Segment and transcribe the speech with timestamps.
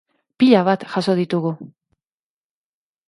[0.43, 1.53] Pila bat jaso ditugu!